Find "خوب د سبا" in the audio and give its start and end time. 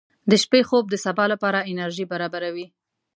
0.67-1.25